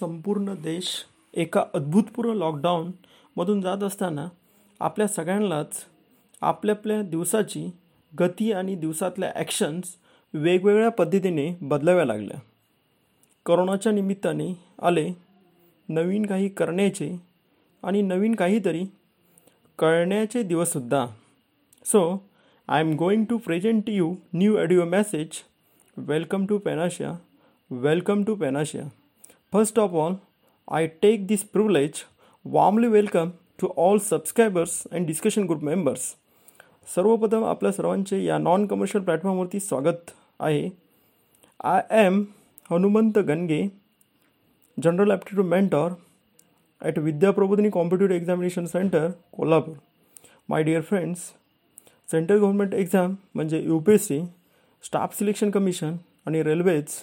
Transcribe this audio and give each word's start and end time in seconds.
संपूर्ण 0.00 0.54
देश 0.54 1.04
एका 1.34 1.64
अद्भुतपूर्व 1.74 2.32
लॉकडाऊनमधून 2.32 3.60
जात 3.60 3.82
असताना 3.82 4.28
आपल्या 4.80 5.08
सगळ्यांनाच 5.08 5.84
आपल्या 6.42 6.74
आपल्या 6.74 7.02
दिवसाची 7.02 7.70
गती 8.20 8.52
आणि 8.52 8.74
दिवसातल्या 8.74 9.32
ॲक्शन्स 9.34 9.96
वेगवेगळ्या 10.34 10.88
पद्धतीने 10.88 11.54
बदलाव्या 11.60 12.04
लागल्या. 12.04 12.38
करोनाच्या 13.46 13.92
निमित्ताने 13.92 14.52
आले 14.82 15.08
नवीन 15.88 16.26
काही 16.26 16.48
करण्याचे 16.48 17.16
आणि 17.82 18.02
नवीन 18.02 18.34
काहीतरी 18.34 18.84
कळण्याचे 19.78 20.42
दिवससुद्धा 20.42 21.06
so 21.84 22.26
I 22.68 22.80
am 22.80 22.94
going 22.96 23.24
to 23.24 23.38
present 23.38 23.88
you 23.88 24.14
new 24.34 24.58
audio 24.58 24.84
message 24.84 25.28
welcome 25.96 26.46
to 26.46 26.58
Panacea 26.58 27.12
welcome 27.70 28.24
to 28.24 28.34
Panacea 28.34 28.84
first 29.56 29.78
of 29.78 29.94
all, 29.94 30.14
I 30.68 30.86
take 31.02 31.22
this 31.28 31.42
privilege 31.46 31.98
warmly 32.44 32.88
welcome 32.88 33.28
to 33.58 33.68
all 33.82 33.98
subscribers 33.98 34.72
and 34.90 35.06
discussion 35.10 35.46
group 35.50 35.62
members. 35.68 36.02
सर्वप्रथम 36.88 37.44
आपल्या 37.44 37.70
सर्वांचे 37.72 38.22
या 38.24 38.36
non 38.38 38.66
commercial 38.66 39.04
प्लॅटफॉर्मवरती 39.04 39.60
स्वागत 39.60 40.10
आहे 40.40 40.68
I 41.64 41.80
am 42.00 42.22
Hanumant 42.70 43.18
Ganage 43.28 43.62
general 44.78 45.10
aptitude 45.10 45.46
mentor 45.46 45.92
at 46.82 46.98
Vidyaprabodhini 46.98 47.70
competitive 47.70 48.16
examination 48.16 48.66
centre 48.66 49.08
Kolhapur 49.32 49.74
my 50.48 50.62
dear 50.62 50.80
friends 50.90 51.30
central 52.08 52.38
government 52.38 52.74
exam 52.74 53.14
म्हणजे 53.34 53.62
U 53.62 53.78
P 53.78 53.94
S 53.94 54.06
C 54.08 54.20
staff 54.84 55.18
selection 55.18 55.50
commission 55.50 55.96
आणि 56.26 56.42
railways 56.42 57.02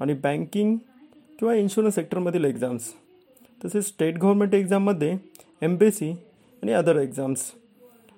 आणि 0.00 0.14
बँकिंग 0.24 0.76
किंवा 1.38 1.54
इन्शुरन्स 1.54 1.94
सेक्टरमधील 1.94 2.44
exams 2.44 2.92
तसेच 3.60 3.86
state 3.86 4.18
government 4.18 4.54
एक्झाममध्ये 4.54 5.16
M 5.62 5.76
P 5.76 5.86
S 5.86 5.98
C 5.98 6.10
आणि 6.62 6.72
other 6.72 6.96
exams 6.96 7.50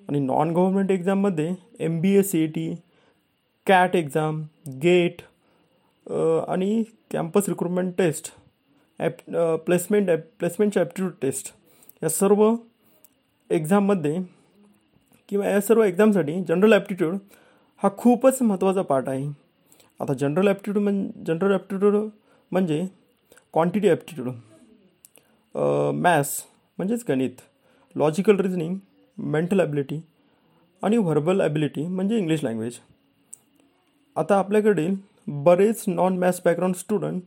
आणि 0.09 0.19
non 0.19 0.51
government 0.53 0.91
एक्झाममध्ये 0.91 1.53
M 1.79 1.99
B 2.01 2.13
S 2.17 2.31
C 2.31 2.43
E 2.43 2.47
T 2.47 2.73
CAT 3.67 3.95
exam 3.95 4.41
GATE 4.83 5.21
आणि 6.47 6.83
campus 7.11 7.49
recruitment 7.49 7.93
test 7.97 8.31
app 8.99 9.21
placement 9.65 10.09
app 10.09 10.19
प्लेसमेंटच्या 10.39 10.83
ॲप्टिट्यूड 10.83 11.11
टेस्ट 11.21 11.53
या 12.03 12.09
सर्व 12.09 12.43
एक्झाममध्ये 13.49 14.17
किंवा 15.29 15.49
या 15.49 15.61
सर्व 15.61 15.83
एक्झामसाठी 15.83 16.41
जनरल 16.47 16.73
ॲप्टिट्यूड 16.73 17.15
हा 17.83 17.89
खूपच 17.97 18.41
महत्त्वाचा 18.41 18.81
पार्ट 18.81 19.09
आहे. 19.09 19.27
आता 19.99 20.13
जनरल 20.13 20.47
ॲप्टिट्यूड 20.47 20.83
म्हण 20.83 21.05
जनरल 21.27 21.53
ॲप्टिट्यूड 21.53 21.95
म्हणजे 22.51 22.85
क्वांटिटी 23.53 23.89
ॲप्टिट्यूड 23.89 24.29
मॅथ्स 25.95 26.41
म्हणजेच 26.77 27.03
गणित 27.09 27.41
लॉजिकल 27.95 28.39
रिझनिंग 28.39 28.77
मेंटल 29.17 29.59
ॲबिलिटी 29.59 29.99
आणि 30.83 30.97
व्हर्बल 30.97 31.41
ॲबिलिटी 31.41 31.85
म्हणजे 31.87 32.17
इंग्लिश 32.17 32.43
लँग्वेज 32.43 32.77
आता 34.15 34.37
आपल्याकडील 34.39 34.95
बरेच 35.43 35.83
non 35.87 36.17
maths 36.17 36.41
background 36.45 36.75
student 36.75 37.21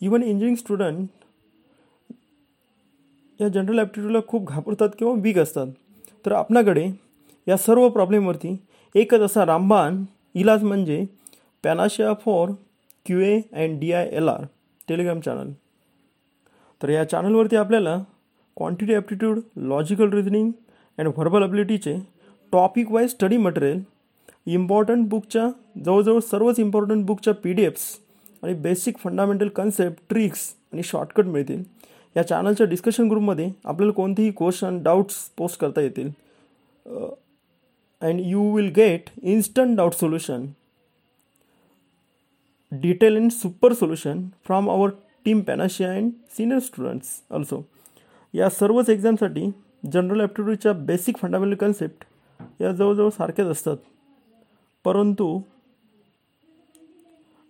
even 0.00 0.22
engineering 0.22 0.56
student 0.56 1.06
या 3.40 3.48
जनरल 3.48 3.78
ॲप्टिट्यूडला 3.78 4.18
खूप 4.28 4.48
घाबरतात 4.48 4.88
किंवा 4.98 5.12
वीक 5.22 5.38
असतात. 5.38 5.66
तर 6.26 6.32
आपल्याकडे 6.32 6.86
या 7.46 7.56
सर्व 7.56 7.88
प्रॉब्लेमवरती 7.88 8.56
एकच 8.94 9.20
असा 9.20 9.44
रामबाण 9.46 10.04
इलाज 10.34 10.62
म्हणजे 10.62 11.04
Panacea 11.64 12.12
for 12.24 12.50
Q 13.06 13.20
A 13.20 13.40
and 13.52 13.78
D 13.80 13.92
I 13.92 14.08
L 14.12 14.28
R 14.28 14.44
Telegram 14.92 15.20
channel 15.20 15.50
तर 16.80 16.88
या 16.88 17.04
चॅनलवरती 17.08 17.56
आपल्याला 17.56 17.96
quantity 18.56 18.94
aptitude 18.94 19.38
logical 19.68 20.12
reasoning 20.12 20.50
and 20.98 21.08
verbal 21.08 21.42
अबिलिटीचे 21.42 21.94
topic 22.52 22.90
wise 22.92 23.10
study 23.10 23.36
material 23.36 23.80
important 24.46 25.08
बुकच्या 25.08 25.48
जवळजवळ 25.84 26.20
सर्वच 26.20 26.58
इम्पॉर्टंट 26.60 27.04
बुकच्या 27.06 27.34
पी 27.34 27.52
डी 27.52 27.62
एफ्स 27.64 27.84
आणि 28.42 28.54
बेसिक 28.54 28.96
फंडामेंटल 28.98 29.48
कन्सेप्ट 29.48 30.02
ट्रिक्स 30.08 30.48
आणि 30.72 30.82
शॉर्टकट 30.84 31.26
मिळतील. 31.26 31.62
या 32.16 32.26
चॅनलच्या 32.28 32.66
डिस्कशन 32.66 33.08
ग्रुपमध्ये 33.08 33.48
आपल्याला 33.64 33.92
कोणतेही 33.92 34.30
क्वेश्चन 34.36 34.82
डाऊट्स 34.82 35.16
पोस्ट 35.38 35.60
करता 35.60 35.80
येतील. 35.80 36.10
And 38.02 38.20
you 38.24 38.50
will 38.54 38.70
get 38.76 39.10
instant 39.22 39.76
doubt 39.76 39.94
solution 39.94 40.46
detail 42.80 43.16
and 43.16 43.30
super 43.30 43.72
solution 43.74 44.22
from 44.44 44.70
our 44.70 44.90
team 45.24 45.40
Panacea 45.46 45.90
and 45.94 46.12
senior 46.36 46.58
students 46.60 47.08
also 47.30 47.60
या 48.34 48.48
सर्वच 48.50 48.90
एक्झामसाठी 48.90 49.50
जनरल 49.92 50.20
ॲप्टिट्यूडच्या 50.20 50.72
बेसिक 50.86 51.16
फंडामेंटल 51.16 51.56
कन्सेप्ट 51.56 52.04
या 52.62 52.70
जवळजवळ 52.72 53.10
सारख्याच 53.10 53.48
असतात. 53.48 53.76
परंतु 54.84 55.40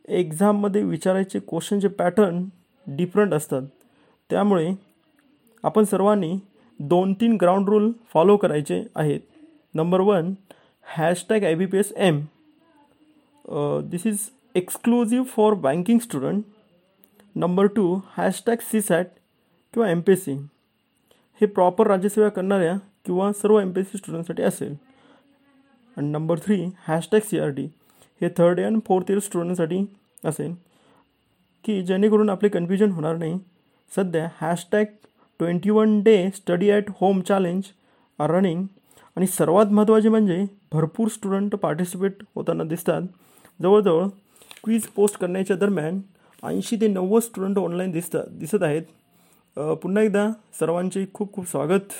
एक्झाममध्ये 0.08 0.82
विचारायचे 0.82 1.38
क्वेश्चनचे 1.38 1.88
पॅटर्न 1.88 2.44
डिफरंट 2.86 3.34
असतात. 3.34 3.62
त्यामुळे 4.30 4.70
आपण 5.64 5.84
सर्वांनी 5.84 6.36
दोन 6.80 7.12
तीन 7.20 7.36
ग्राउंड 7.40 7.68
रूल 7.68 7.90
फॉलो 8.12 8.36
करायचे 8.36 8.82
आहेत. 8.94 9.20
Number 9.74 10.00
one 10.00 10.32
hashtag 10.86 11.44
I 11.44 11.54
B 11.54 11.66
P 11.66 11.78
S 11.78 11.92
M 11.96 12.20
this 13.90 14.06
is 14.06 14.28
exclusive 14.54 15.24
for 15.26 15.54
banking 15.54 15.98
student 16.00 16.44
number 17.36 17.66
two 17.66 17.84
hashtag 18.16 18.56
C 18.70 18.80
SAT 18.80 19.06
किंवा 19.74 19.88
एम 19.90 20.00
पी 20.00 20.12
एस 20.12 20.24
सी 20.24 20.32
हे 21.40 21.46
प्रॉपर 21.46 21.86
राज्यसेवा 21.86 22.28
करणाऱ्या 22.28 22.76
किंवा 23.04 23.30
सर्व 23.32 23.58
एम 23.60 23.70
पी 23.72 23.80
एस 23.80 23.90
सी 23.92 23.98
स्टुडंटसाठी 23.98 24.42
असेल. 24.42 24.74
आणि 25.96 26.10
number 26.10 26.38
three 26.38 26.60
hashtag 26.88 27.20
C 27.20 27.38
R 27.38 27.50
T 27.50 27.64
हे 28.20 28.28
थर्ड 28.36 28.58
इयर 28.58 28.66
आणि 28.66 28.80
फोर्थ 28.86 29.10
इयर 29.10 29.20
स्टुडंटसाठी 29.20 29.84
असेल. 30.24 30.54
की 31.64 31.82
जेणेकरून 31.82 32.30
आपले 32.30 32.48
कन्फ्युजन 32.48 32.90
होणार 32.92 33.16
नाही. 33.16 33.38
सध्या 33.92 34.28
hashtag 34.40 34.84
twenty 35.40 35.70
one 35.70 36.00
day 36.02 36.30
study 36.36 36.70
at 36.70 36.90
home 37.00 37.20
challenge 37.20 37.62
running 38.18 38.64
आणि 39.16 39.26
सर्वात 39.26 39.66
महत्त्वाचे 39.66 40.08
म्हणजे 40.08 40.44
भरपूर 40.72 41.08
स्टुडंट 41.08 41.54
पार्टिसिपेट 41.54 42.22
होताना 42.34 42.64
दिसतात. 42.64 43.02
जवळजवळ 43.60 44.06
क्वीज 44.64 44.86
पोस्ट 44.96 45.16
करण्याच्या 45.18 45.56
दरम्यान 45.56 46.00
ऐंशी 46.42 46.76
ते 46.80 46.88
नव्वद 46.88 47.22
स्टुडंट 47.22 47.58
ऑनलाईन 47.58 47.90
दिसतात 47.90 48.26
दिसत 48.38 48.62
आहेत. 48.62 48.82
पुन्हा 49.56 50.02
एकदा 50.02 50.26
सर्वांचे 50.58 51.04
खूप 51.14 51.32
खूप 51.32 51.48
स्वागत 51.48 51.92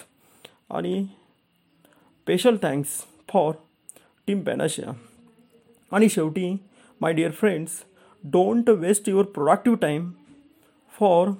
आणि 0.71 1.03
special 1.05 2.57
thanks 2.63 2.91
for 3.33 3.53
team 4.27 4.41
Panacea 4.41 4.93
आणि 5.93 6.09
शेवटी 6.09 6.53
my 7.01 7.13
dear 7.13 7.31
friends 7.31 7.73
don't 8.25 8.71
waste 8.71 9.09
your 9.09 9.25
productive 9.25 9.79
time 9.83 10.11
for 10.95 11.31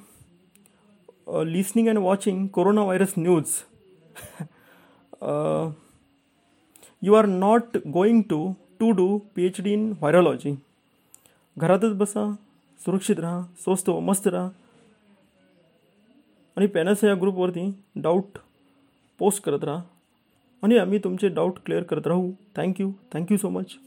listening 1.47 1.89
and 1.89 1.99
watching 1.99 2.47
corona 2.49 2.83
virus 2.83 3.13
news 3.19 3.57
you 7.03 7.15
are 7.15 7.27
not 7.27 7.77
going 7.93 8.23
to 8.31 8.53
to 8.81 8.91
do 8.91 9.17
P 9.35 9.47
H 9.47 9.61
D 9.61 9.73
in 9.73 9.91
virology 10.01 10.55
घरातच 11.59 11.95
बसा 11.95 12.35
सुरक्षित 12.79 13.21
राहा 13.21 13.43
स्वस्त 13.43 13.89
व 13.89 14.01
मस्त 14.01 14.27
राहा. 14.27 14.49
आणि 16.57 16.67
पॅनस 16.67 17.05
या 17.05 17.15
ग्रुपवरती 17.15 17.83
डाऊट 17.97 18.39
पोस्ट 19.19 19.43
करत 19.43 19.65
राहा. 19.65 19.83
आणि 20.63 20.79
आम्ही 20.79 20.99
तुमचे 20.99 21.29
डाऊट 21.29 21.59
क्लिअर 21.65 21.83
करत 21.83 22.07
राहू. 22.07 22.33
Thank you 22.57 22.93
thank you 23.13 23.37
so 23.37 23.49
much 23.49 23.79